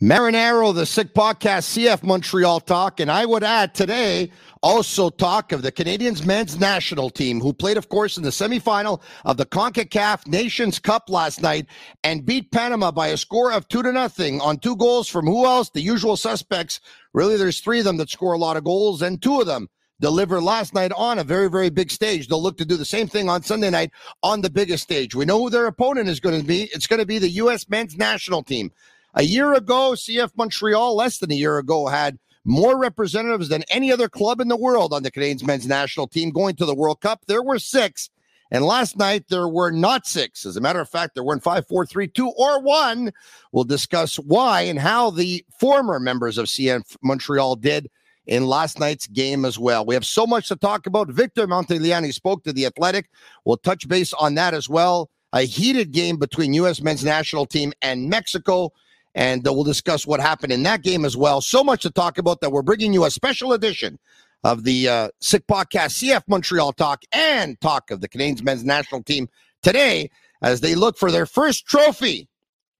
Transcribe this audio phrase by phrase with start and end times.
[0.00, 3.00] Marinaro, the Sick Podcast, CF Montreal talk.
[3.00, 4.30] And I would add today
[4.62, 9.02] also talk of the Canadians men's national team, who played, of course, in the semifinal
[9.24, 11.66] of the CONCACAF Nations Cup last night
[12.04, 15.44] and beat Panama by a score of two to nothing on two goals from who
[15.44, 15.70] else?
[15.70, 16.80] The usual suspects.
[17.12, 19.66] Really, there's three of them that score a lot of goals, and two of them
[20.00, 22.28] deliver last night on a very, very big stage.
[22.28, 23.90] They'll look to do the same thing on Sunday night
[24.22, 25.16] on the biggest stage.
[25.16, 26.70] We know who their opponent is going to be.
[26.72, 27.68] It's going to be the U.S.
[27.68, 28.70] men's national team.
[29.18, 33.90] A year ago, CF Montreal, less than a year ago, had more representatives than any
[33.90, 37.00] other club in the world on the Canadians men's national team going to the World
[37.00, 37.24] Cup.
[37.26, 38.10] There were six.
[38.52, 40.46] And last night, there were not six.
[40.46, 43.10] As a matter of fact, there weren't five, four, three, two, or one.
[43.50, 47.90] We'll discuss why and how the former members of CF Montreal did
[48.28, 49.84] in last night's game as well.
[49.84, 51.10] We have so much to talk about.
[51.10, 53.10] Victor Montagliani spoke to the Athletic.
[53.44, 55.10] We'll touch base on that as well.
[55.32, 56.80] A heated game between U.S.
[56.80, 58.70] men's national team and Mexico
[59.18, 61.40] and uh, we'll discuss what happened in that game as well.
[61.40, 63.98] So much to talk about that we're bringing you a special edition
[64.44, 69.02] of the uh, Sick Podcast, CF Montreal Talk, and talk of the Canadians men's national
[69.02, 69.28] team
[69.60, 70.08] today
[70.40, 72.28] as they look for their first trophy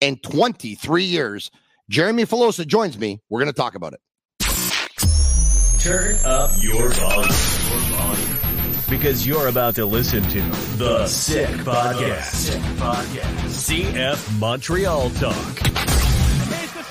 [0.00, 1.50] in 23 years.
[1.90, 3.20] Jeremy Filosa joins me.
[3.28, 4.00] We're going to talk about it.
[5.80, 8.38] Turn up your volume.
[8.88, 10.40] Because you're about to listen to
[10.76, 12.24] The Sick Podcast.
[12.26, 13.82] Sick Podcast.
[13.82, 15.87] CF Montreal Talk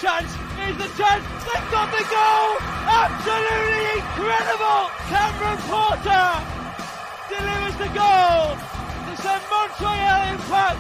[0.08, 0.32] chance.
[0.56, 1.24] Here's the chance.
[1.44, 2.48] They've got the goal.
[2.88, 4.82] Absolutely incredible.
[5.12, 6.28] Cameron Porter
[7.28, 8.56] delivers the goal
[9.04, 10.80] to send Montreal Impact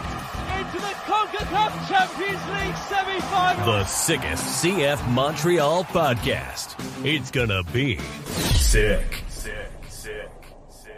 [0.58, 3.66] into the CONCACAF Champions League semi-final.
[3.66, 6.76] The sickest CF Montreal podcast.
[7.06, 9.24] It's gonna be sick.
[9.28, 10.32] Sick, sick,
[10.70, 10.94] sick.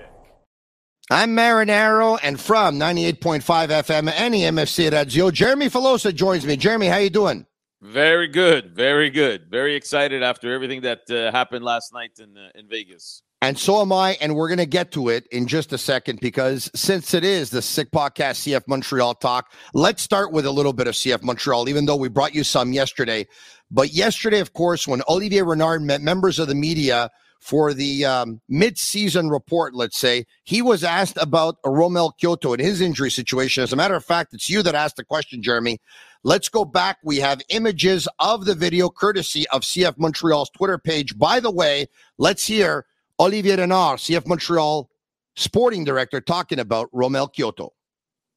[1.09, 6.55] I'm Marinaro, and from 98.5 FM and EMFC Radio, Jeremy Filosa joins me.
[6.55, 7.47] Jeremy, how you doing?
[7.81, 12.49] Very good, very good, very excited after everything that uh, happened last night in uh,
[12.53, 13.23] in Vegas.
[13.41, 16.20] And so am I, and we're going to get to it in just a second
[16.20, 20.73] because since it is the Sick Podcast CF Montreal talk, let's start with a little
[20.73, 23.26] bit of CF Montreal, even though we brought you some yesterday.
[23.71, 27.09] But yesterday, of course, when Olivier Renard met members of the media
[27.39, 32.82] for the um, mid-season report, let's say, he was asked about Romell Quioto and his
[32.82, 33.64] injury situation.
[33.64, 35.80] As a matter of fact, it's you that asked the question, Jeremy.
[36.23, 36.97] Let's go back.
[37.02, 41.17] We have images of the video courtesy of CF Montreal's Twitter page.
[41.17, 41.87] By the way,
[42.17, 42.85] let's hear
[43.17, 44.89] Olivier Renard, CF Montreal
[45.37, 47.29] sporting director, talking about Romell.
[47.37, 47.45] Il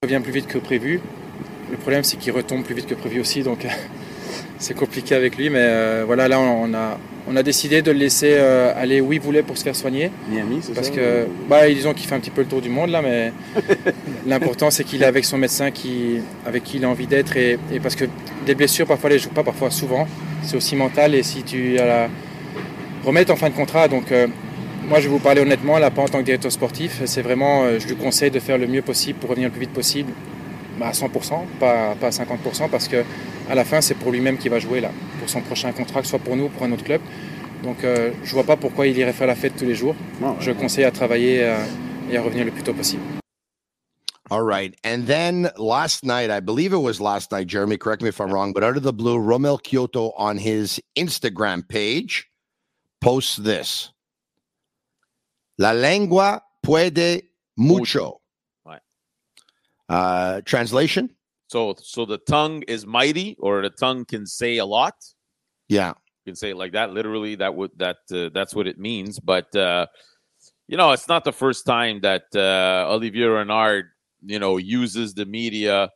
[0.01, 1.01] revient plus vite que prévu.
[1.71, 3.43] Le problème, c'est qu'il retombe plus vite que prévu aussi.
[3.43, 3.71] Donc, euh,
[4.59, 5.51] c'est compliqué avec lui.
[5.51, 6.99] Mais euh, voilà, là, on a,
[7.29, 10.11] on a décidé de le laisser euh, aller où il voulait pour se faire soigner.
[10.29, 12.91] Miami, c'est Parce que, bah, disons qu'il fait un petit peu le tour du monde
[12.91, 13.33] là, mais
[14.27, 17.37] l'important c'est qu'il est avec son médecin qui, avec qui il a envie d'être.
[17.37, 18.07] Et, parce que
[18.47, 20.07] des blessures, parfois les joue pas, parfois souvent.
[20.43, 21.15] C'est aussi mental.
[21.15, 22.09] Et si tu as la
[23.05, 24.27] remettre en fin de contrat, donc euh,
[24.89, 27.79] moi je vais vous parler honnêtement, là, pas en tant que directeur sportif, c'est vraiment,
[27.79, 30.13] je lui conseille de faire le mieux possible pour revenir le plus vite possible
[30.83, 33.05] bah, à 100%, pas, pas à 50%, parce que
[33.49, 36.07] à la fin, c'est pour lui-même qu'il va jouer là, pour son prochain contrat, que
[36.07, 37.01] ce soit pour nous ou pour un autre club.
[37.63, 39.95] Donc euh, je vois pas pourquoi il irait faire la fête tous les jours.
[40.21, 41.57] Non, je conseille à travailler euh,
[42.11, 43.03] et à revenir le plus tôt possible.
[44.31, 44.75] All right.
[44.83, 48.33] And then last night, I believe it was last night, Jeremy, correct me if I'm
[48.33, 52.29] wrong, but out of the blue, Romel Quioto on his Instagram page
[53.01, 53.93] posts this.
[55.59, 57.23] La lengua puede
[57.59, 58.22] mucho.
[59.89, 61.11] Uh, translation?
[61.49, 64.95] So, so the tongue is mighty, or the tongue can say a lot.
[65.69, 66.93] Yeah, you can say it like that.
[66.93, 69.19] Literally, that would that uh, that's what it means.
[69.21, 69.87] But uh,
[70.67, 73.87] you know, it's not the first time that uh, Olivier Renard,
[74.25, 75.91] you know, uses the media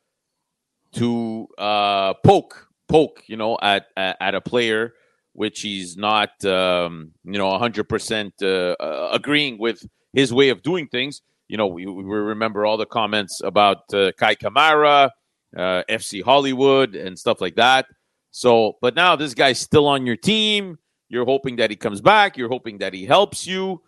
[0.92, 4.92] to uh, poke poke, you know, at at a player
[5.36, 10.88] which he's not, um, you know, 100% uh, uh, agreeing with his way of doing
[10.88, 15.10] things you know, we, we remember all the comments about uh, Kei Kamara,
[15.56, 17.86] uh, FC Hollywood, and stuff like that.
[18.30, 20.78] So, but now this guy's still on your team.
[21.08, 22.36] You're hoping that he comes back.
[22.36, 23.82] You're hoping that he helps you.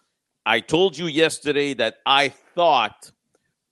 [0.47, 3.11] I told you yesterday that I thought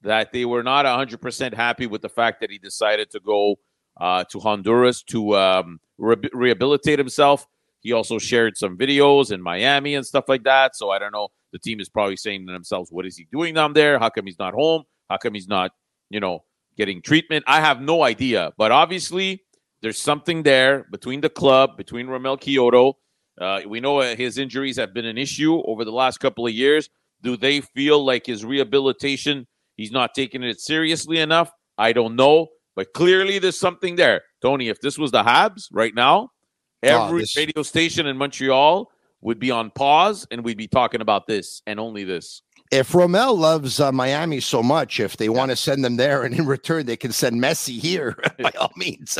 [0.03, 3.57] that they were not 100% happy with the fact that he decided to go
[3.99, 7.47] uh, to Honduras to um, re- rehabilitate himself.
[7.87, 10.75] He also shared some videos in Miami and stuff like that.
[10.75, 13.55] So I don't know the team is probably saying to themselves, what is he doing
[13.55, 14.01] down there?
[14.01, 14.83] How come he's not home?
[15.09, 15.71] How come he's not,
[16.11, 16.43] you know,
[16.77, 17.45] getting treatment?
[17.47, 18.53] I have no idea.
[18.59, 19.45] But obviously,
[19.83, 22.95] there's something there between the club, between Romell Quioto.
[23.41, 26.91] Uh, we know his injuries have been an issue over the last couple of years.
[27.23, 29.47] Do they feel like his rehabilitation,
[29.77, 31.53] he's not taking it seriously enough?
[31.79, 32.49] I don't know.
[32.75, 34.23] But clearly, there's something there.
[34.43, 36.31] Tony, if this was the Habs right now,
[36.87, 38.91] every this- radio station in Montreal
[39.23, 42.43] would be on pause and we'd be talking about this and only this.
[42.73, 46.35] if Romell loves uh, Miami so much, if they want to send them there, and
[46.35, 49.19] in return they can send Messi here, by all means.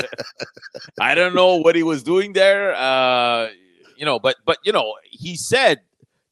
[1.01, 2.75] I don't know what he was doing there.
[2.75, 3.49] Uh,
[3.97, 5.81] you know, but but you know, he said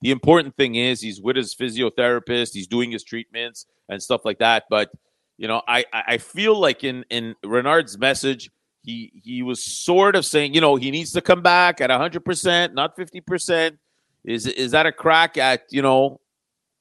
[0.03, 4.39] the important thing is he's with his physiotherapist, he's doing his treatments and stuff like
[4.41, 4.65] that.
[4.69, 4.91] But
[5.39, 8.51] you know, I I I feel like in in Renard's message,
[8.85, 12.25] he he was sort of saying, you know, he needs to come back at hundred
[12.25, 13.79] percent, not fifty percent.
[14.25, 16.21] Is is that a crack at you know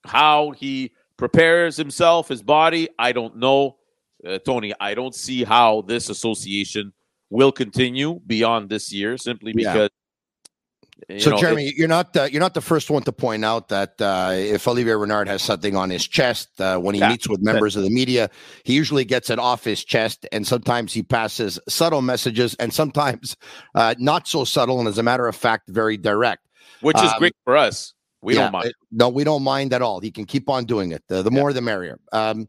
[0.06, 2.90] how he prepares himself, his body?
[3.00, 3.78] I don't know,
[4.28, 4.74] uh, Tony.
[4.80, 6.92] I don't see how this association
[7.30, 9.90] will continue beyond this year, simply because.
[11.10, 13.70] You so, know, Jeremy, you're not uh, you're not the first one to point out
[13.70, 17.28] that uh, if Olivier Renard has something on his chest uh, when he Yeah, meets
[17.30, 18.30] with members of the media,
[18.64, 23.36] he usually gets it off his chest, and sometimes he passes subtle messages, and sometimes
[23.76, 26.48] uh, not so subtle, and as a matter of fact, very direct.
[26.82, 27.94] which is um, great for us.
[28.22, 28.68] We Yeah, don't mind.
[28.68, 30.00] it- no, we don't mind at all.
[30.00, 31.04] He can keep on doing it.
[31.08, 31.40] The, the Yeah.
[31.40, 32.00] more, the merrier.
[32.12, 32.48] Um,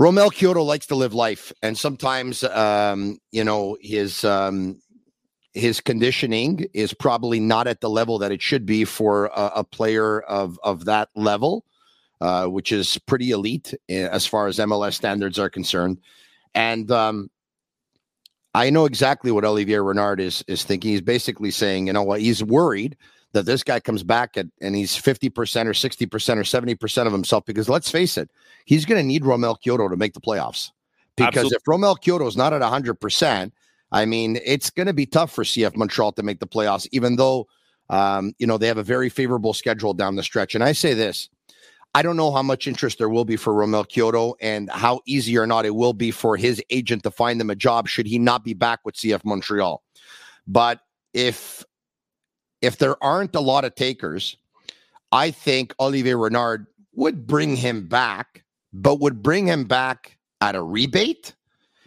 [0.00, 4.80] Romell Quioto likes to live life, and sometimes, um, you know, his um,
[5.54, 9.64] his conditioning is probably not at the level that it should be for a, a
[9.64, 11.64] player of of that level,
[12.20, 15.98] uh, which is pretty elite eh, as far as MLS standards are concerned.
[16.54, 17.30] And um,
[18.54, 20.92] I know exactly what Olivier Renard is is thinking.
[20.92, 22.96] He's basically saying, you know what, he's worried
[23.32, 26.02] that this guy comes back at, and he's 50% or 60%
[26.36, 28.30] or 70% of himself because let's face it,
[28.64, 30.70] he's going to need Romell Quioto to make the playoffs.
[31.16, 31.56] Because Absolutely.
[31.56, 33.52] if Romell Quioto is not at 100%,
[33.90, 37.16] I mean, it's going to be tough for CF Montreal to make the playoffs, even
[37.16, 37.46] though,
[37.88, 40.54] um, you know, they have a very favorable schedule down the stretch.
[40.54, 41.28] And I say this
[41.94, 45.38] I don't know how much interest there will be for Romell Quioto and how easy
[45.38, 48.18] or not it will be for his agent to find them a job should he
[48.18, 49.82] not be back with CF Montreal.
[50.46, 50.80] But
[51.14, 51.64] if
[52.60, 54.36] if there aren't a lot of takers,
[55.12, 60.62] I think Olivier Renard would bring him back, but would bring him back at a
[60.62, 61.34] rebate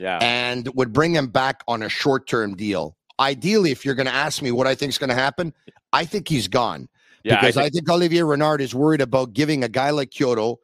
[0.02, 0.18] Yeah.
[0.22, 2.98] and would bring him back on a short term deal.
[3.20, 5.54] Ideally, if you're going to ask me what I think is going to happen,
[5.94, 6.90] I think he's gone
[7.24, 7.40] yeah.
[7.40, 10.58] because I think- think, Olivier Renard is worried about giving a guy like Quioto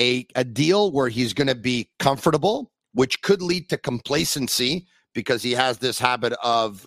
[0.00, 5.42] a, a deal where he's going to be comfortable, which could lead to complacency because
[5.42, 6.86] he has this habit of,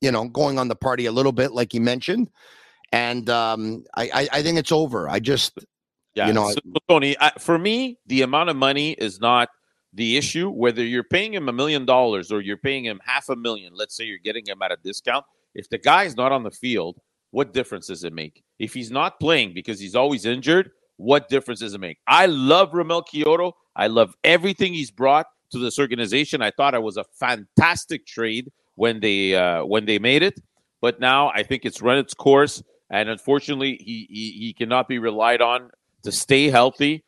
[0.00, 2.30] you know, going on the party a little bit, like he mentioned.
[2.92, 5.08] And um, I, I, I think it's over.
[5.08, 5.58] I just,
[6.14, 9.48] Yeah, you know, so, Tony, I, for me, the amount of money is not
[9.94, 10.50] the issue.
[10.50, 13.96] Whether you're paying him a million dollars or you're paying him half a million, let's
[13.96, 15.24] say you're getting him at a discount.
[15.54, 17.00] If the guy's not on the field,
[17.30, 18.42] what difference does it make?
[18.58, 21.98] If he's not playing because he's always injured, what difference does it make?
[22.06, 23.52] I love Romell Quioto.
[23.74, 26.42] I love everything he's brought to this organization.
[26.42, 30.40] I thought it was a fantastic trade when they uh, when they made it,
[30.80, 34.98] but now I think it's run its course, and unfortunately, he he, he cannot be
[34.98, 35.70] relied on
[36.02, 37.04] to stay healthy.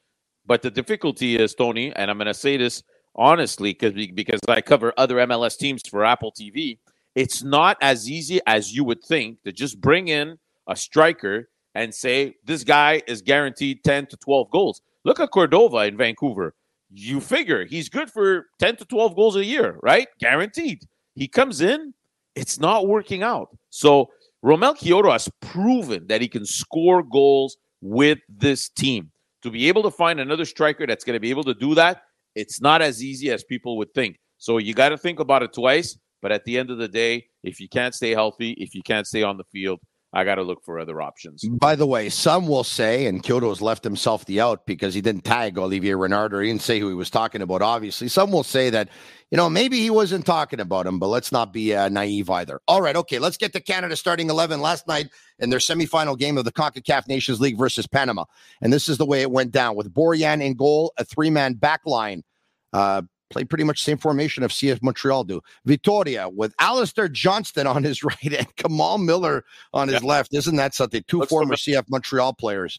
[0.46, 2.82] But the difficulty is, Tony, and I'm going to say this
[3.16, 6.78] honestly because because I cover other MLS teams for Apple TV.
[7.14, 10.38] It's not as easy as you would think to just bring in
[10.68, 14.82] a striker and say this guy is guaranteed 10 to 12 goals.
[15.04, 16.54] Look at Cordova in Vancouver.
[16.92, 20.08] You figure he's good for 10 to 12 goals a year, right?
[20.18, 20.82] Guaranteed.
[21.14, 21.94] He comes in,
[22.34, 23.48] it's not working out.
[23.70, 24.10] So
[24.44, 29.10] Romell Quioto has proven that he can score goals with this team.
[29.42, 32.02] To be able to find another striker that's going to be able to do that,
[32.34, 34.16] it's not as easy as people would think.
[34.38, 35.98] So you got to think about it twice.
[36.22, 39.06] But at the end of the day, if you can't stay healthy, if you can't
[39.06, 39.80] stay on the field,
[40.16, 41.46] I got to look for other options.
[41.46, 45.24] By the way, some will say, and Quioto's left himself the out because he didn't
[45.24, 48.08] tag Olivier Renard or he didn't say who he was talking about, obviously.
[48.08, 48.88] Some will say that,
[49.30, 52.62] you know, maybe he wasn't talking about him, but let's not be uh, naive either.
[52.66, 56.38] All right, okay, let's get to Canada starting 11 last night in their semifinal game
[56.38, 58.24] of the CONCACAF Nations League versus Panama.
[58.62, 61.52] And this is the way it went down with Borjan in goal, a three man
[61.54, 62.24] back line.
[62.72, 65.40] Uh, played pretty much same formation of CF Montreal do.
[65.64, 70.08] Vitoria with Alistair Johnston on his right and Kamal Miller on his Yeah.
[70.08, 70.34] left.
[70.34, 71.04] Isn't that something?
[71.08, 72.78] Two Looks former CF Montreal players.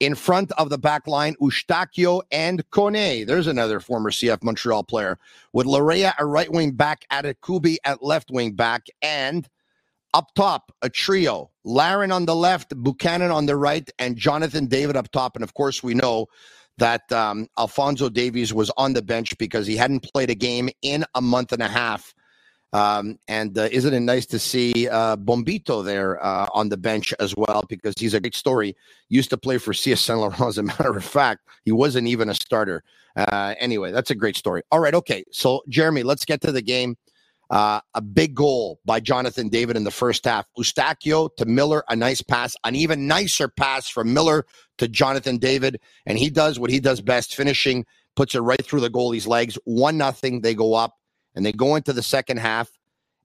[0.00, 3.26] In front of the back line, Eustaquio and Kone.
[3.26, 5.18] There's another former CF Montreal player.
[5.52, 9.48] With Laryea a right wing back, Adekugbe at left wing back, and
[10.14, 11.50] up top, a trio.
[11.64, 15.34] Larin on the left, Buchanan on the right, and Jonathan David up top.
[15.36, 16.26] And of course, we know
[16.78, 21.04] that um, Alfonso Davies was on the bench because he hadn't played a game in
[21.14, 22.14] a month and a half.
[22.72, 27.14] Um, and uh, isn't it nice to see uh, Bombito there uh, on the bench
[27.18, 27.64] as well?
[27.68, 28.76] Because he's a great story.
[29.08, 30.40] Used to play for CS Saint Laurent.
[30.40, 32.82] As a matter of fact, he wasn't even a starter.
[33.16, 34.62] Uh, anyway, that's a great story.
[34.70, 35.24] All right, okay.
[35.32, 36.96] So Jeremy, let's get to the game.
[37.50, 40.46] Uh, a big goal by Jonathan David in the first half.
[40.58, 44.44] Eustaquio to Miller, a nice pass, an even nicer pass from Miller
[44.76, 47.86] to Jonathan David, and he does what he does best, finishing,
[48.16, 49.56] puts it right through the goalie's legs.
[49.64, 50.96] One nothing, they go up,
[51.34, 52.70] and they go into the second half.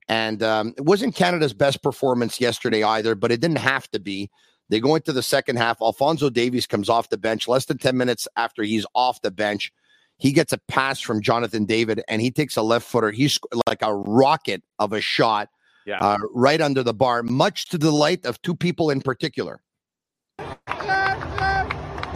[0.08, 4.30] And um, it wasn't Canada's best performance yesterday either, but it didn't have to be.
[4.70, 5.80] They go into the second half.
[5.82, 9.72] Alfonso Davies comes off the bench less than 10 minutes after he's off the bench.
[10.18, 13.10] He gets a pass from Jonathan David and he takes a left footer.
[13.10, 15.48] He's like a rocket of a shot
[15.86, 15.98] Yeah.
[16.00, 19.60] uh, right under the bar, much to the delight of two people in particular.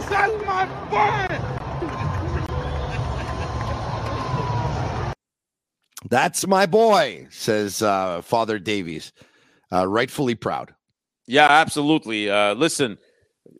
[0.09, 1.35] That's my boy!
[6.09, 9.11] That's my boy, says uh, Father Davies,
[9.71, 10.73] uh, rightfully proud.
[11.27, 12.29] Yeah, absolutely.
[12.29, 12.97] Uh, listen,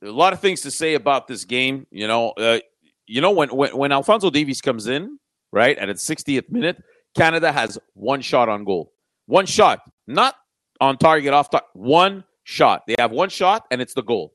[0.01, 1.85] a lot of things to say about this game.
[1.91, 2.59] You know, uh,
[3.09, 5.17] you know when, when when Alfonso Davies comes in,
[5.51, 6.81] right at its 60th minute,
[7.15, 8.93] Canada has one shot on goal,
[9.25, 10.35] one shot, not
[10.79, 12.83] on target, off target, one shot.
[12.87, 14.33] They have one shot, and it's the goal.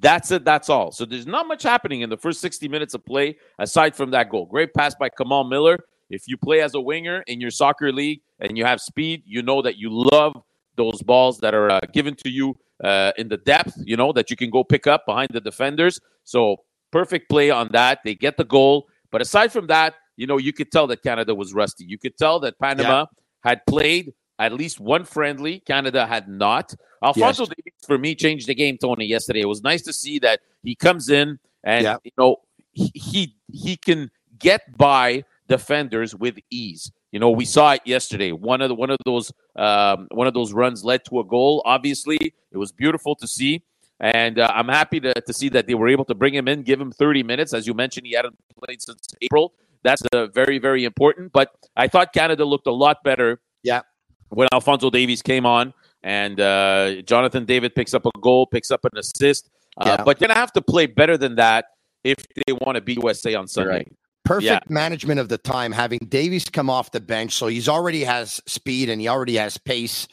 [0.00, 0.44] That's it.
[0.44, 0.90] That's all.
[0.90, 4.30] So there's not much happening in the first 60 minutes of play aside from that
[4.30, 4.46] goal.
[4.46, 5.78] Great pass by Kamal Miller.
[6.10, 9.42] If you play as a winger in your soccer league and you have speed, you
[9.42, 10.34] know that you love
[10.76, 14.30] those balls that are uh, given to you uh, in the depth, you know, that
[14.30, 16.00] you can go pick up behind the defenders.
[16.24, 16.56] So
[16.98, 17.98] perfect play on that.
[18.04, 18.86] They get the goal.
[19.10, 21.84] But aside from that, you know, you could tell that Canada was rusty.
[21.92, 23.06] You could tell that Panama
[23.48, 25.54] had played at least one friendly.
[25.72, 26.66] Canada had not.
[27.02, 27.48] Alfonso Yes.
[27.56, 29.40] Davies, for me, changed the game, Tony, yesterday.
[29.40, 31.96] It was nice to see that he comes in and, Yeah.
[32.04, 32.36] you know,
[32.72, 33.22] he, he
[33.52, 36.90] he can get by defenders with ease.
[37.12, 38.30] You know, we saw it yesterday.
[38.32, 41.62] One of the, one of those um, one of those runs led to a goal.
[41.64, 42.18] Obviously,
[42.54, 43.62] it was beautiful to see,
[44.04, 46.62] and uh, I'm happy to, to see that they were able to bring him in,
[46.62, 47.54] give him 30 minutes.
[47.54, 49.54] As you mentioned, he hadn't played since April.
[49.82, 51.32] That's uh, very very important.
[51.32, 53.40] But I thought Canada looked a lot better.
[53.62, 53.80] Yeah.
[54.28, 58.84] when Alfonso Davies came on, and uh, Jonathan David picks up a goal, picks up
[58.84, 59.48] an assist.
[59.78, 60.04] Uh, Yeah.
[60.04, 61.64] But you're gonna have to play better than that
[62.04, 63.70] if they want to beat USA on Sunday.
[63.70, 63.92] right.
[64.24, 67.34] Perfect management of the time, having Davies come off the bench.
[67.34, 70.08] So he's already has speed and he already has pace.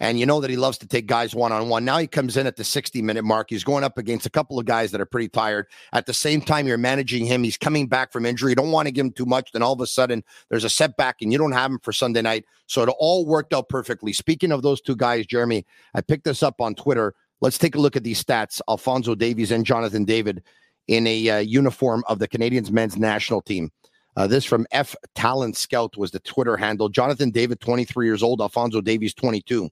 [0.00, 1.84] And you know that he loves to take guys one on one.
[1.84, 3.50] Now he comes in at the 60 minute mark.
[3.50, 5.66] He's going up against a couple of guys that are pretty tired.
[5.92, 7.42] At the same time, you're managing him.
[7.42, 8.52] He's coming back from injury.
[8.52, 9.52] You don't want to give him too much.
[9.52, 12.22] Then all of a sudden, there's a setback and you don't have him for Sunday
[12.22, 12.44] night.
[12.66, 14.12] So it all worked out perfectly.
[14.12, 17.14] Speaking of those two guys, Jeremy, I picked this up on Twitter.
[17.40, 20.42] Let's take a look at these stats Alfonso Davies and Jonathan David
[20.88, 23.70] in a uh, uniform of the Canadians men's national team.
[24.16, 26.88] Uh, this from F Talent Scout was the Twitter handle.
[26.88, 28.40] Jonathan David, 23 years old.
[28.40, 29.68] Alfonso Davies, 22.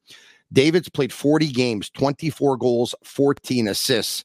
[0.53, 4.25] David's played 40 games, 24 goals, 14 assists.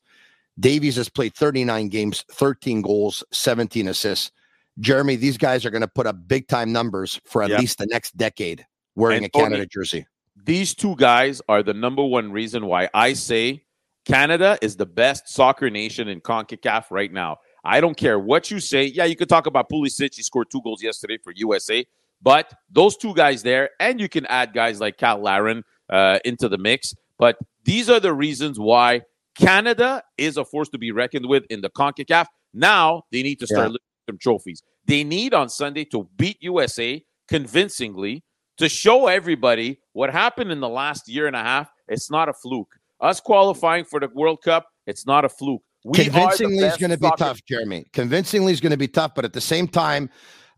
[0.59, 4.31] Davies has played 39 games, 13 goals, 17 assists.
[4.79, 7.59] Jeremy, these guys are going to put up big time numbers for at Yeah.
[7.59, 10.05] least the next decade wearing And a Canada Tony- jersey.
[10.45, 13.63] these two guys are the number one reason why I say
[14.05, 17.37] Canada is the best soccer nation in CONCACAF right now.
[17.63, 18.85] I don't care what you say.
[18.85, 20.15] Yeah, you could talk about Pulisic.
[20.15, 21.85] He scored two goals yesterday for USA.
[22.21, 26.49] But those two guys there, and you can add guys like Cyle Larin uh, into
[26.49, 26.93] the mix.
[27.17, 29.01] But these are the reasons why
[29.35, 32.25] Canada is a force to be reckoned with in the CONCACAF.
[32.53, 33.73] Now they need to start Yeah.
[33.73, 34.63] lifting some trophies.
[34.85, 38.23] They need on Sunday to beat USA convincingly
[38.57, 41.69] to show everybody what happened in the last year and a half.
[41.87, 42.75] It's not a fluke.
[42.99, 45.63] Us qualifying for the World Cup, it's not a fluke.
[45.83, 47.85] We Convincingly is going to be soccer- tough, Jeremy.
[47.93, 50.09] Convincingly is going to be tough, but at the same time,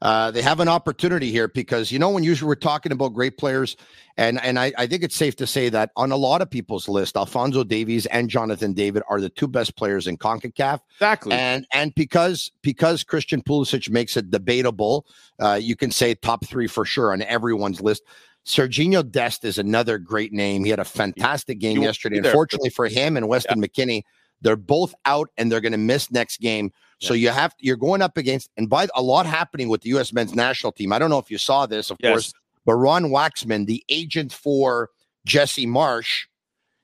[0.02, 3.38] uh, they have an opportunity here because you know when usually we're talking about great
[3.38, 3.78] players,
[4.18, 6.90] and and I, I think it's safe to say that on a lot of people's
[6.90, 11.34] list, Alfonso Davies and Jonathan David are the two best players in Concacaf, Exactly.
[11.34, 15.06] and and because because Christian Pulisic makes it debatable,
[15.40, 18.02] uh, you can say top three for sure on everyone's list.
[18.44, 20.64] Serginho Dest is another great name.
[20.64, 22.18] He had a fantastic game yesterday.
[22.18, 24.02] Unfortunately for him and Weston McKennie,
[24.42, 26.72] they're both out and they're going to miss next game.
[27.00, 30.14] So you have you're going up against and by a lot happening with the U.S.
[30.14, 30.94] men's national team.
[30.94, 32.12] I don't know if you saw this, of Yes.
[32.12, 32.34] course,
[32.66, 34.90] but Ron Waxman, the agent for
[35.26, 36.26] Jesse Marsch,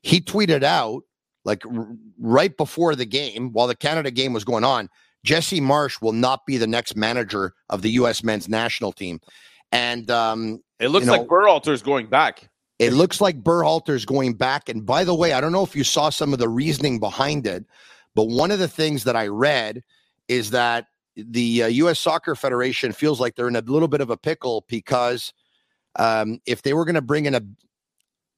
[0.02, 1.04] he tweeted out
[1.46, 1.88] like r-
[2.20, 4.90] right before the game, while the Canada game was going on,
[5.24, 8.24] Jesse Marsch will not be the next manager of the U.S.
[8.24, 9.20] men's national team,
[9.72, 12.50] and um, it looks you know- like Berhalter's going back.
[12.80, 14.70] It looks like Berhalter's going back.
[14.70, 17.48] And by the way, I don't know if you saw some of the reasoning behind
[17.48, 17.66] it,
[18.16, 19.84] but one of the things that I read
[20.28, 22.00] is that the uh, U.S.
[22.00, 25.34] Soccer Federation feels like they're in a little bit of a pickle because
[25.96, 27.42] um, if they were going to bring in a,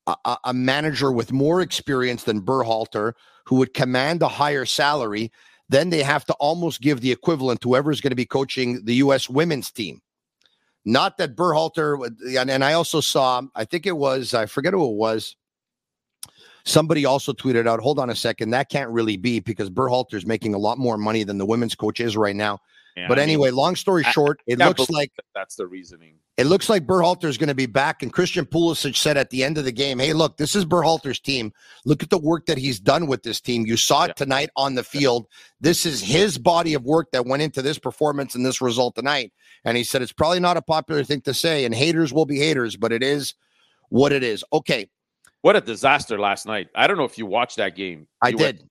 [0.07, 3.13] a a manager with more experience than Berhalter,
[3.45, 5.31] who would command a higher salary,
[5.67, 8.95] then they have to almost give the equivalent to whoever's going to be coaching the
[8.95, 9.29] U.S.
[9.29, 10.01] women's team.
[10.89, 14.73] Not that Berhalter, would- and, and I also saw, I think it was, I forget
[14.73, 15.35] who it was.
[16.65, 20.55] Somebody also tweeted out, hold on a second, that can't really be because Berhalter's making
[20.55, 22.59] a lot more money than the women's coach is right now.
[22.97, 26.15] Yeah, but I mean, anyway, long story I- short, it looks like that's the reasoning.
[26.39, 29.43] It looks like Berhalter is going to be back, and Christian Pulisic said at the
[29.43, 31.51] end of the game, "Hey, look, this is Berhalter's team.
[31.85, 33.65] Look at the work that he's done with this team.
[33.65, 34.13] You saw it Yeah.
[34.13, 35.27] tonight on the field.
[35.59, 39.33] This is his body of work that went into this performance and this result tonight."
[39.65, 42.39] And he said it's probably not a popular thing to say, and haters will be
[42.39, 43.33] haters, but it is
[43.89, 44.43] what it is.
[44.53, 44.89] Okay,
[45.41, 46.67] What a disaster last night.
[46.75, 48.07] I don't know if you watched that game.
[48.21, 48.68] I You went- did.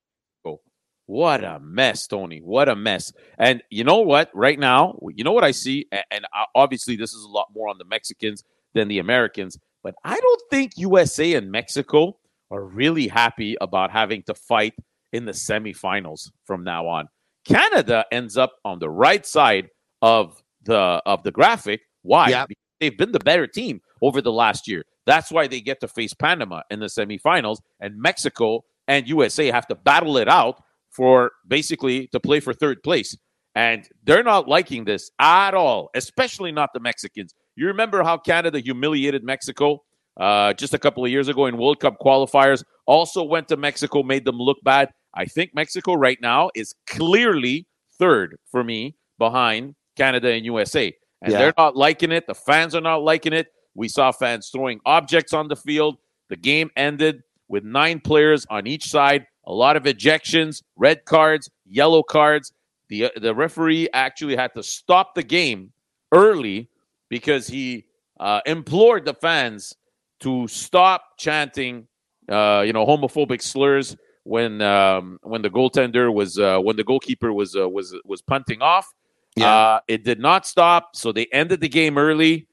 [1.08, 2.40] What a mess, Tony.
[2.40, 3.14] What a mess.
[3.38, 4.30] And you know what?
[4.34, 5.86] Right now, you know what I see?
[6.10, 9.58] And obviously, this is a lot more on the Mexicans than the Americans.
[9.82, 12.18] But I don't think USA and Mexico
[12.50, 14.74] are really happy about having to fight
[15.14, 17.08] in the semifinals from now on.
[17.46, 19.70] Canada ends up on the right side
[20.02, 21.80] of the of the graphic.
[22.02, 22.26] Why?
[22.46, 24.84] Because they've been the better team over the last year.
[25.06, 29.66] That's why they get to face Panama in the semifinals, and Mexico and USA have
[29.68, 30.62] to battle it out
[30.98, 33.16] for basically to play for third place.
[33.54, 37.34] And they're not liking this at all, especially not the Mexicans.
[37.56, 39.82] You remember how Canada humiliated Mexico
[40.18, 42.62] uh, just a couple of years ago in World Cup qualifiers?
[42.86, 44.90] Also went to Mexico, made them look bad.
[45.14, 47.66] I think Mexico right now is clearly
[47.98, 50.92] third for me behind Canada and USA.
[51.22, 51.38] And Yeah.
[51.38, 52.26] they're not liking it.
[52.26, 53.48] The fans are not liking it.
[53.74, 55.96] We saw fans throwing objects on the field.
[56.28, 61.50] The game ended with nine players on each side, a lot of ejections, red cards,
[61.66, 62.52] yellow cards.
[62.90, 65.72] The, the referee actually had to stop the game
[66.12, 66.68] early
[67.08, 67.86] because he
[68.20, 69.74] uh, implored the fans
[70.20, 71.88] to stop chanting,
[72.28, 77.32] uh, you know, homophobic slurs when um, when the goaltender was uh, when the goalkeeper
[77.32, 78.92] was uh, was was punting off.
[79.36, 79.54] Yeah.
[79.54, 82.47] Uh, it did not stop, so they ended the game early.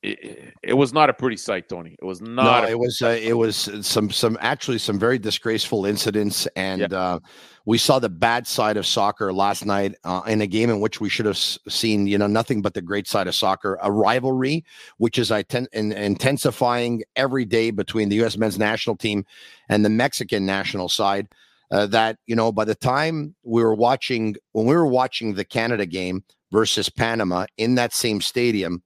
[0.00, 1.96] It, it was not a pretty sight, Tony.
[2.00, 2.62] It was not.
[2.62, 7.18] no, it was uh, it was some some actually some very disgraceful incidents, and uh,
[7.64, 11.00] we saw the bad side of soccer last night uh, in a game in which
[11.00, 14.64] we should have seen you know nothing but the great side of soccer, a rivalry
[14.98, 18.36] which is inten- in, intensifying every day between the U.S.
[18.36, 19.26] men's national team
[19.68, 21.26] and the Mexican national side.
[21.72, 25.44] Uh, that you know, by the time we were watching when we were watching the
[25.44, 26.22] Canada game
[26.52, 28.82] versus Panama in that same stadium.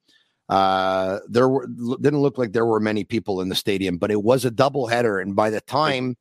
[0.49, 4.23] Uh, there were didn't look like there were many people in the stadium, but it
[4.23, 5.21] was a double header.
[5.21, 6.17] And by the time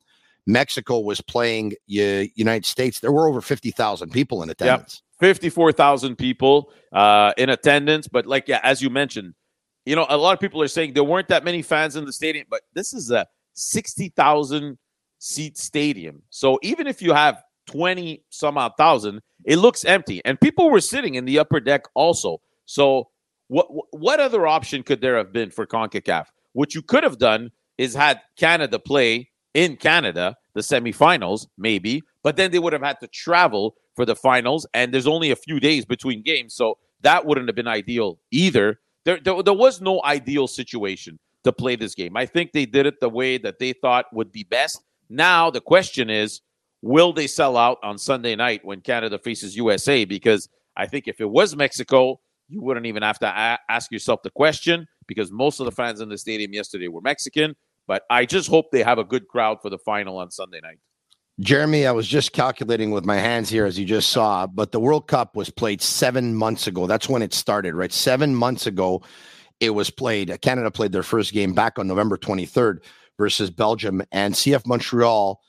[0.46, 5.02] Mexico was playing uh, United States, there were over fifty thousand people in attendance.
[5.22, 8.08] 54,000 people uh, in attendance.
[8.08, 9.34] But like, yeah, as you mentioned,
[9.86, 12.12] you know, a lot of people are saying there weren't that many fans in the
[12.12, 14.76] stadium, but this is a 60,000
[15.20, 16.22] seat stadium.
[16.30, 20.20] So even if you have 20 some odd thousand, it looks empty.
[20.24, 22.40] And people were sitting in the upper deck also.
[22.64, 23.08] So
[23.52, 26.26] what what other option could there have been for CONCACAF?
[26.54, 32.36] What you could have done is had Canada play in Canada, the semifinals, maybe, but
[32.36, 35.60] then they would have had to travel for the finals, and there's only a few
[35.60, 38.80] days between games, so that wouldn't have been ideal either.
[39.04, 42.16] There, there, there was no ideal situation to play this game.
[42.16, 44.82] I think they did it the way that they thought would be best.
[45.10, 46.40] Now the question is,
[46.80, 50.06] will they sell out on Sunday night when Canada faces USA?
[50.06, 52.20] Because I think if it was Mexico,
[52.52, 56.00] you wouldn't even have to a- ask yourself the question because most of the fans
[56.00, 57.56] in the stadium yesterday were Mexican.
[57.86, 60.78] But I just hope they have a good crowd for the final on Sunday night.
[61.40, 64.78] Jeremy, I was just calculating with my hands here, as you just saw, but the
[64.78, 66.86] World Cup was played seven months ago.
[66.86, 67.92] That's when it started, right?
[67.92, 69.02] Seven months ago,
[69.58, 70.38] it was played.
[70.42, 72.84] Canada played their first game back on November 23rd
[73.18, 75.40] versus Belgium, and CF Montreal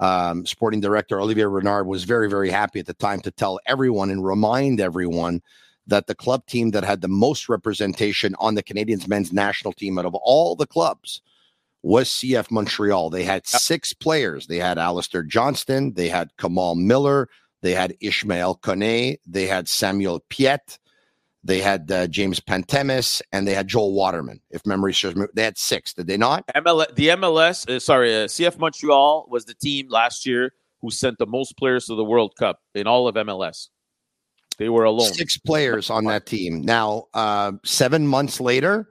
[0.00, 4.10] um, sporting director Olivier Renard was very, very happy at the time to tell everyone
[4.10, 5.42] and remind everyone
[5.86, 9.98] that the club team that had the most representation on the Canadians men's national team
[9.98, 11.20] out of all the clubs
[11.82, 13.10] was CF Montreal.
[13.10, 14.46] They had six players.
[14.46, 17.28] They had Alistair Johnston, they had Kamal Miller,
[17.60, 20.78] they had Ishmael Kone, they had Samuel Piette,
[21.44, 24.40] they had uh, James Pantemis, and they had Joel Waterman.
[24.50, 25.92] If memory serves me, they had six.
[25.92, 26.44] Did they not?
[26.54, 31.18] MLS, the MLS, uh, sorry, uh, CF Montreal was the team last year who sent
[31.18, 33.68] the most players to the World Cup in all of MLS.
[34.54, 35.12] They were alone.
[35.12, 36.62] Six players on that team.
[36.62, 38.88] Now, uh, seven months later,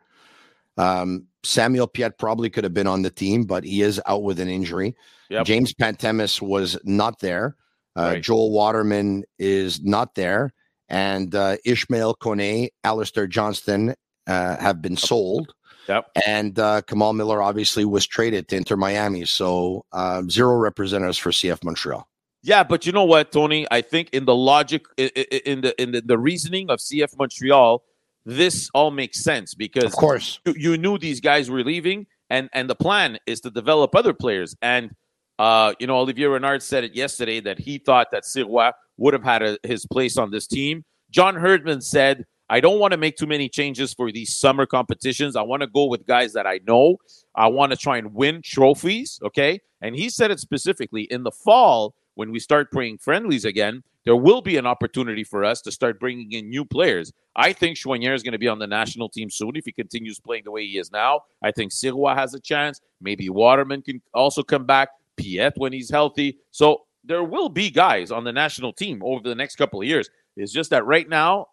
[0.77, 4.39] um, Samuel Piette probably could have been on the team, but he is out with
[4.39, 4.95] an injury.
[5.29, 5.45] Yep.
[5.45, 7.55] James Pantemis was not there.
[7.97, 8.23] Uh, Right.
[8.23, 10.53] Joel Waterman is not there.
[10.87, 13.95] And uh, Ishmael Kone, Alistair Johnston
[14.27, 15.53] uh, have been sold.
[15.87, 16.11] Yep.
[16.25, 19.25] And uh, Kamal Miller obviously was traded to Inter Miami.
[19.25, 22.07] So uh, zero representatives for CF Montreal.
[22.43, 23.67] Yeah, but you know what, Tony?
[23.69, 27.83] I think in the logic, in the in the, the reasoning of CF Montreal,
[28.25, 32.49] this all makes sense because of course you, you knew these guys were leaving, and
[32.53, 34.55] and the plan is to develop other players.
[34.61, 34.95] And
[35.37, 39.23] uh, you know, Olivier Renard said it yesterday that he thought that Sirois would have
[39.23, 40.83] had a, his place on this team.
[41.11, 45.35] John Herdman said, "I don't want to make too many changes for these summer competitions.
[45.35, 46.97] I want to go with guys that I know.
[47.35, 51.31] I want to try and win trophies." Okay, and he said it specifically in the
[51.31, 55.71] fall when we start playing friendlies again there will be an opportunity for us to
[55.71, 57.11] start bringing in new players.
[57.35, 60.19] I think Choinière is going to be on the national team soon if he continues
[60.19, 61.21] playing the way he is now.
[61.43, 62.81] I think Sirois has a chance.
[62.99, 64.89] Maybe Waterman can also come back.
[65.17, 66.39] Piette when he's healthy.
[66.51, 70.09] So there will be guys on the national team over the next couple of years.
[70.35, 71.47] It's just that right now,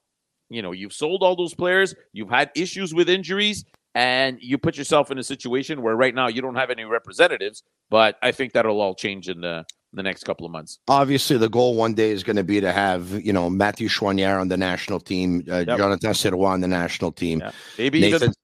[0.48, 4.78] you know, you've sold all those players, you've had issues with injuries, and you put
[4.78, 7.62] yourself in a situation where right now you don't have any representatives.
[7.90, 10.78] But I think that'll all change in the the next couple of months.
[10.88, 14.40] Obviously, the goal one day is going to be to have you know Matthew Choinière
[14.40, 15.78] on the national team, uh, yep.
[15.78, 17.52] Jonathan Sirois on the national team, yeah.
[17.76, 18.34] maybe Nathan, even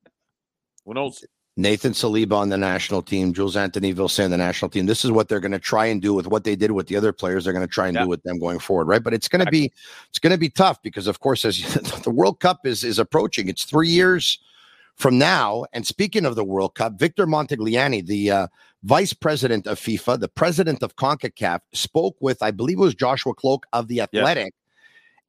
[0.85, 1.25] who knows.
[1.57, 4.87] Nathan Saliba on the national team, Jules Anthony Vilsaint on the national team.
[4.87, 6.97] This is what they're going to try and do with what they did with the
[6.97, 7.45] other players.
[7.45, 9.03] They're going to try and do with them going forward, right?
[9.03, 9.73] But it's going to be
[10.09, 11.63] it's going to be tough because, of course, as
[12.03, 14.41] the World Cup is is approaching, it's three years
[14.97, 15.65] from now.
[15.73, 18.47] And speaking of the World Cup, Victor Montagliani, the uh,
[18.83, 23.35] vice president of FIFA, the president of CONCACAF, spoke with, I believe it was Joshua
[23.35, 24.55] Kloke of The Athletic.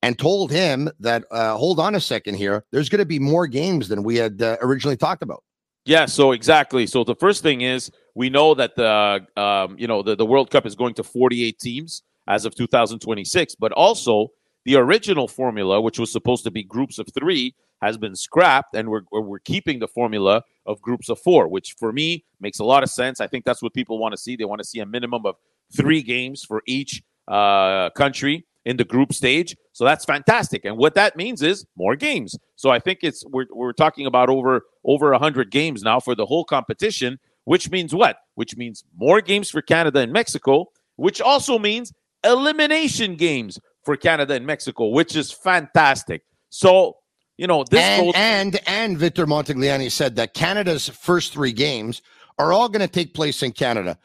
[0.02, 3.48] And told him that, uh, hold on a second here, there's going to be more
[3.48, 5.44] games than we had uh, originally talked about.
[5.86, 6.86] Yeah, so exactly.
[6.86, 10.50] So the first thing is we know that the um, you know the, the World
[10.50, 14.30] Cup is going to 48 teams as of 2026, but also
[14.66, 18.90] the original formula, which was supposed to be groups of three, has been scrapped, and
[18.90, 22.84] we're we're keeping the formula of groups of four, which for me makes a lot
[22.84, 23.22] of sense.
[23.22, 24.36] I think that's what people want to see.
[24.36, 25.36] They want to see a minimum of
[25.76, 29.56] three games for each uh, country in the group stage.
[29.74, 30.66] So that's fantastic.
[30.66, 32.36] And what that means is more games.
[32.56, 36.26] So I think it's we're we're talking about over over 100 games now for the
[36.26, 38.18] whole competition, which means what?
[38.36, 44.34] Which means more games for Canada and Mexico, which also means elimination games for Canada
[44.34, 46.24] and Mexico, which is fantastic.
[46.50, 46.98] So
[47.38, 52.02] you know, this and, goes- and and Victor Montagliani said that Canada's first three games
[52.38, 53.98] are all going to take place in Canada.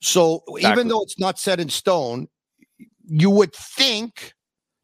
[0.00, 0.70] So exactly.
[0.70, 2.28] even though it's not set in stone,
[3.06, 4.34] you would think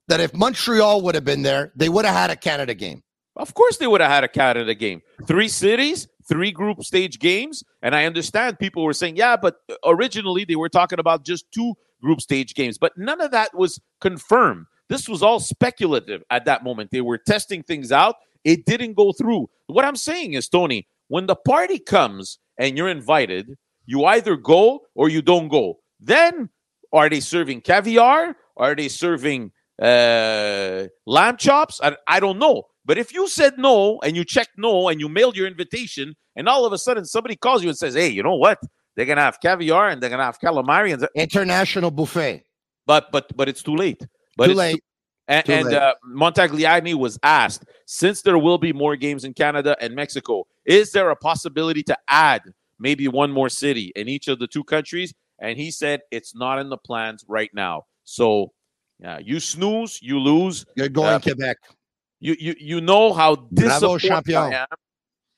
[0.09, 3.03] that if Montreal would have been there, they would have had a Canada game.
[3.37, 5.03] Of course, they would have had a Canada game.
[5.27, 9.75] Three cities, three group stage games, and I understand people were saying, yeah, but uh,
[9.85, 13.81] originally they were talking about just two group stage games, but none of that was
[14.01, 14.67] confirmed.
[14.91, 16.91] This was all speculative at that moment.
[16.91, 18.17] They were testing things out.
[18.45, 19.49] It didn't go through.
[19.69, 24.81] What I'm saying is, Tony, when the party comes and you're invited, you either go
[24.97, 25.79] or you don't go.
[26.01, 26.51] Then
[26.93, 28.37] are they serving caviar?
[28.57, 31.81] Are they serving uh, lamb chops?
[31.83, 32.65] I, I don't know.
[32.85, 36.49] But if you said no and you checked no and you mailed your invitation, and
[36.49, 38.59] all of a sudden somebody calls you and says, "Hey, you know what?
[38.97, 42.43] They're gonna have caviar and they're gonna have calamari and international buffet."
[42.87, 44.05] But but but it's too late.
[44.41, 44.83] But too late.
[45.29, 45.75] And, and.
[45.75, 50.93] Uh, Montagliani was asked, since there will be more games in Canada and Mexico, is
[50.93, 52.43] there a possibility to add
[52.79, 55.13] maybe one more city in each of the two countries?
[55.39, 57.85] And he said it's not in the plans right now.
[58.05, 58.53] So,
[58.99, 60.65] yeah, you snooze, you lose.
[60.75, 61.59] You're going uh, Quebec.
[62.19, 64.67] You you you know how disappointed I am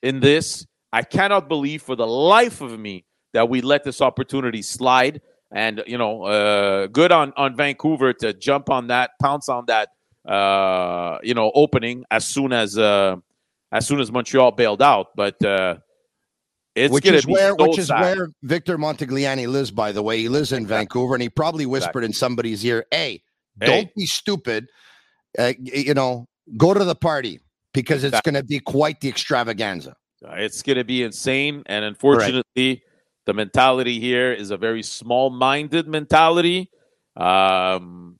[0.01, 0.65] in this.
[0.91, 5.21] I cannot believe for the life of me that we let this opportunity slide.
[5.53, 9.89] And you know, uh, good on on Vancouver to jump on that, pounce on that,
[10.27, 13.17] uh, you know, opening as soon as uh,
[13.71, 15.09] as soon as Montreal bailed out.
[15.15, 15.75] But uh,
[16.73, 19.69] it's which is where so which is where Victor Montagliani lives.
[19.69, 20.77] By the way, he lives in exactly.
[20.77, 22.05] Vancouver, and he probably whispered exactly.
[22.05, 23.21] in somebody's ear, "Hey,
[23.59, 23.65] hey.
[23.67, 24.69] don't be stupid.
[25.37, 27.41] Uh, you know, go to the party
[27.73, 29.95] because it's going to be quite the extravaganza.
[30.23, 32.83] It's going to be insane, and unfortunately."
[33.25, 36.69] The mentality here is a very small-minded mentality.
[37.15, 38.19] Um,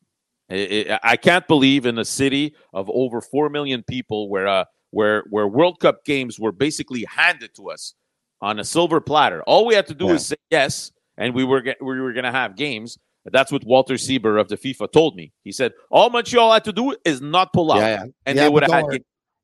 [0.49, 4.65] it, it, I can't believe in a city of over four million people where uh,
[4.91, 7.95] where where World Cup games were basically handed to us
[8.41, 9.41] on a silver platter.
[9.43, 10.13] All we had to do yeah.
[10.13, 12.97] is say yes, and we were we were going to have games.
[13.25, 15.31] That's what Walter Sieber of the FIFA told me.
[15.43, 18.05] He said all Montreal had to do is not pull out, yeah, yeah.
[18.25, 19.03] and they would have had.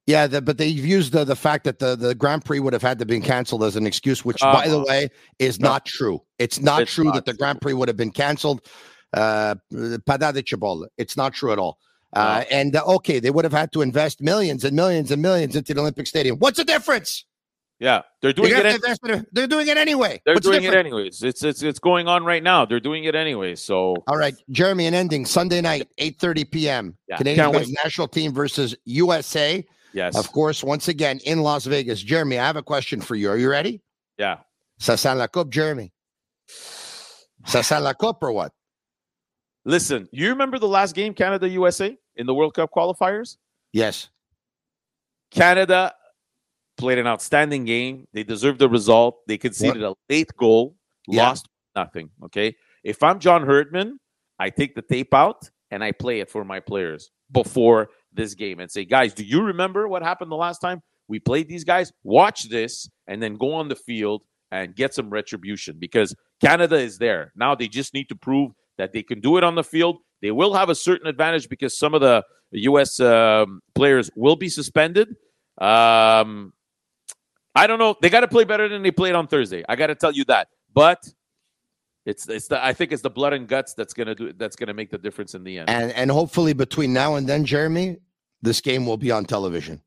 [0.09, 2.81] Yeah, the, but they've used the, the fact that the, the Grand Prix would have
[2.81, 5.69] had to been canceled as an excuse, which, uh, by the way, is no.
[5.69, 6.23] not true.
[6.39, 8.67] It's not it's true not that the Grand Prix would have been canceled.
[9.13, 11.77] Uh, it's not true at all.
[12.11, 15.55] Uh, and uh, okay, they would have had to invest millions and millions and millions
[15.55, 16.39] into the Olympic Stadium.
[16.39, 17.25] What's the difference?
[17.77, 18.65] Yeah, they're doing it.
[18.65, 20.19] An- they're doing it anyway.
[20.25, 21.21] They're What's doing it anyways.
[21.21, 22.65] It's it's it's going on right now.
[22.65, 23.53] They're doing it anyway.
[23.53, 26.97] So all right, Jeremy, an ending Sunday night, eight thirty p.m.
[27.07, 29.63] Yeah, Canadian national team versus USA.
[29.93, 30.15] Yes.
[30.17, 32.01] Of course, once again in Las Vegas.
[32.01, 33.29] Jeremy, I have a question for you.
[33.29, 33.81] Are you ready?
[34.17, 34.37] Yeah.
[34.79, 35.91] Ça sent la coupe, Jeremy.
[37.47, 38.51] Ça sent la coupe or what?
[39.65, 43.37] Listen, you remember the last game, Canada USA, in the World Cup qualifiers?
[43.73, 44.09] Yes.
[45.31, 45.93] Canada
[46.77, 48.07] played an outstanding game.
[48.13, 49.19] They deserved the result.
[49.27, 50.75] They conceded a late goal,
[51.07, 51.23] Yeah.
[51.27, 52.09] lost nothing.
[52.25, 52.55] Okay.
[52.83, 53.99] If I'm John Herdman,
[54.39, 58.59] I take the tape out and I play it for my players before this game
[58.59, 61.91] and say, guys, do you remember what happened the last time we played these guys?
[62.03, 66.97] Watch this and then go on the field and get some retribution because Canada is
[66.97, 67.31] there.
[67.35, 69.97] Now they just need to prove that they can do it on the field.
[70.21, 72.99] They will have a certain advantage because some of the U.S.
[72.99, 75.09] Um, players will be suspended.
[75.59, 76.53] Um,
[77.55, 77.95] I don't know.
[78.01, 79.63] They got to play better than they played on Thursday.
[79.67, 80.47] I got to tell you that.
[80.73, 81.03] But
[82.05, 84.73] it's it's the I think it's the blood and guts that's gonna do that's gonna
[84.73, 85.69] make the difference in the end.
[85.69, 87.97] And and hopefully between now and then, Jeremy,
[88.41, 89.81] this game will be on television.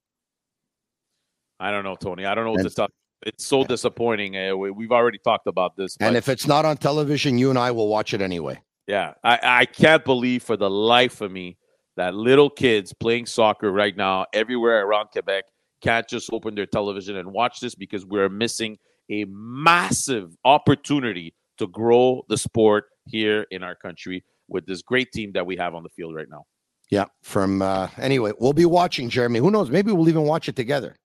[1.59, 2.25] I don't know, Tony.
[2.27, 2.90] I don't know what And- to talk.
[3.25, 4.35] It's so disappointing.
[4.37, 5.96] Eh, we, we've already talked about this.
[6.01, 8.61] And if it's not on television, you and I will watch it anyway.
[8.88, 11.57] Yeah, I, I can't believe for the life of me
[11.96, 15.44] that little kids playing soccer right now everywhere around Quebec
[15.83, 18.77] can't just open their television and watch this because we're missing
[19.09, 25.33] a massive opportunity to grow the sport here in our country with this great team
[25.33, 26.45] that we have on the field right now.
[26.91, 27.07] Yeah.
[27.23, 29.38] From uh anyway, we'll be watching, Jeremy.
[29.38, 29.71] Who knows?
[29.71, 30.97] Maybe we'll even watch it together.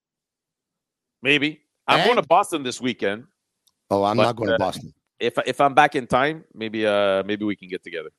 [1.21, 3.25] Maybe I'm And- going to Boston this weekend.
[3.89, 4.93] Oh, I'm But, not going uh, to Boston.
[5.19, 8.09] If if I'm back in time, maybe uh maybe we can get together.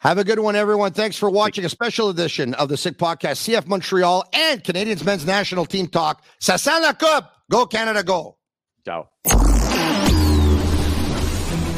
[0.00, 0.92] Have a good one, everyone.
[0.92, 5.24] Thanks for watching a special edition of the Sick Podcast, CF Montreal and Canadians men's
[5.26, 6.22] national team talk.
[6.38, 7.24] Ça sent la coupe.
[7.50, 8.36] Go Canada, go.
[8.84, 9.08] Ciao.